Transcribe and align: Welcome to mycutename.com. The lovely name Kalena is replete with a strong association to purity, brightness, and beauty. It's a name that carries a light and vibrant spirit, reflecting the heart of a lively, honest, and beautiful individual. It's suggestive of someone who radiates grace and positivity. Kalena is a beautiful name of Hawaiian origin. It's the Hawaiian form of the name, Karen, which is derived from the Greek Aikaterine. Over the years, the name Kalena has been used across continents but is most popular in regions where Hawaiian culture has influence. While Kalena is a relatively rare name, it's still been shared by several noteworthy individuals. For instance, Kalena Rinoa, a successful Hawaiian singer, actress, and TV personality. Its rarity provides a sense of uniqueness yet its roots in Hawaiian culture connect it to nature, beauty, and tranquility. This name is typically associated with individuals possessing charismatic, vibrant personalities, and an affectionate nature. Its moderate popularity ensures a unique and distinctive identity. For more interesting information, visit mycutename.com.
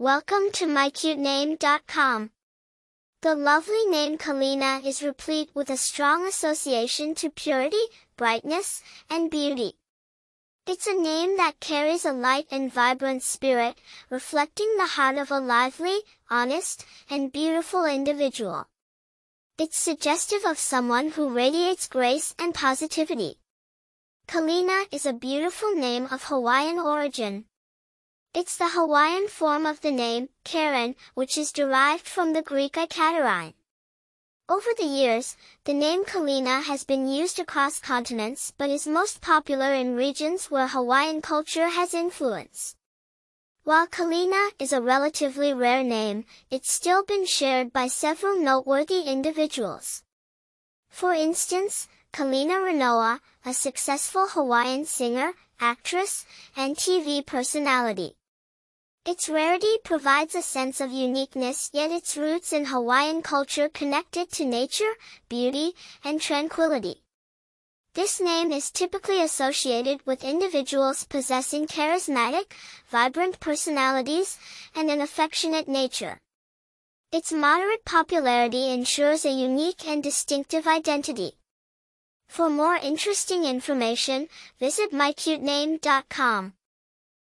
Welcome 0.00 0.50
to 0.52 0.64
mycutename.com. 0.64 2.30
The 3.20 3.34
lovely 3.34 3.84
name 3.84 4.16
Kalena 4.16 4.82
is 4.82 5.02
replete 5.02 5.50
with 5.52 5.68
a 5.68 5.76
strong 5.76 6.26
association 6.26 7.14
to 7.16 7.28
purity, 7.28 7.84
brightness, 8.16 8.82
and 9.10 9.30
beauty. 9.30 9.74
It's 10.66 10.86
a 10.86 10.94
name 10.94 11.36
that 11.36 11.60
carries 11.60 12.06
a 12.06 12.14
light 12.14 12.46
and 12.50 12.72
vibrant 12.72 13.22
spirit, 13.22 13.76
reflecting 14.08 14.74
the 14.78 14.86
heart 14.86 15.18
of 15.18 15.30
a 15.30 15.38
lively, 15.38 15.98
honest, 16.30 16.86
and 17.10 17.30
beautiful 17.30 17.84
individual. 17.84 18.70
It's 19.58 19.76
suggestive 19.76 20.46
of 20.46 20.58
someone 20.58 21.10
who 21.10 21.28
radiates 21.28 21.86
grace 21.86 22.34
and 22.38 22.54
positivity. 22.54 23.34
Kalena 24.26 24.86
is 24.90 25.04
a 25.04 25.12
beautiful 25.12 25.74
name 25.74 26.08
of 26.10 26.24
Hawaiian 26.24 26.78
origin. 26.78 27.49
It's 28.32 28.56
the 28.56 28.68
Hawaiian 28.68 29.26
form 29.26 29.66
of 29.66 29.80
the 29.80 29.90
name, 29.90 30.28
Karen, 30.44 30.94
which 31.14 31.36
is 31.36 31.50
derived 31.50 32.06
from 32.06 32.32
the 32.32 32.42
Greek 32.42 32.74
Aikaterine. 32.74 33.54
Over 34.48 34.70
the 34.78 34.86
years, 34.86 35.36
the 35.64 35.74
name 35.74 36.04
Kalena 36.04 36.62
has 36.62 36.84
been 36.84 37.08
used 37.08 37.40
across 37.40 37.80
continents 37.80 38.52
but 38.56 38.70
is 38.70 38.86
most 38.86 39.20
popular 39.20 39.74
in 39.74 39.96
regions 39.96 40.48
where 40.48 40.68
Hawaiian 40.68 41.22
culture 41.22 41.70
has 41.70 41.92
influence. 41.92 42.76
While 43.64 43.88
Kalena 43.88 44.50
is 44.60 44.72
a 44.72 44.80
relatively 44.80 45.52
rare 45.52 45.82
name, 45.82 46.24
it's 46.52 46.72
still 46.72 47.04
been 47.04 47.26
shared 47.26 47.72
by 47.72 47.88
several 47.88 48.38
noteworthy 48.38 49.00
individuals. 49.02 50.04
For 50.88 51.12
instance, 51.14 51.88
Kalena 52.12 52.62
Rinoa, 52.62 53.18
a 53.44 53.52
successful 53.52 54.28
Hawaiian 54.28 54.84
singer, 54.84 55.32
actress, 55.58 56.24
and 56.56 56.76
TV 56.76 57.26
personality. 57.26 58.14
Its 59.06 59.30
rarity 59.30 59.78
provides 59.82 60.34
a 60.34 60.42
sense 60.42 60.78
of 60.78 60.92
uniqueness 60.92 61.70
yet 61.72 61.90
its 61.90 62.18
roots 62.18 62.52
in 62.52 62.66
Hawaiian 62.66 63.22
culture 63.22 63.70
connect 63.70 64.18
it 64.18 64.30
to 64.32 64.44
nature, 64.44 64.92
beauty, 65.28 65.74
and 66.04 66.20
tranquility. 66.20 67.02
This 67.94 68.20
name 68.20 68.52
is 68.52 68.70
typically 68.70 69.22
associated 69.22 70.04
with 70.06 70.22
individuals 70.22 71.04
possessing 71.04 71.66
charismatic, 71.66 72.52
vibrant 72.90 73.40
personalities, 73.40 74.38
and 74.74 74.90
an 74.90 75.00
affectionate 75.00 75.66
nature. 75.66 76.18
Its 77.10 77.32
moderate 77.32 77.84
popularity 77.86 78.70
ensures 78.70 79.24
a 79.24 79.30
unique 79.30 79.88
and 79.88 80.02
distinctive 80.02 80.66
identity. 80.66 81.32
For 82.28 82.50
more 82.50 82.76
interesting 82.76 83.44
information, 83.44 84.28
visit 84.60 84.92
mycutename.com. 84.92 86.52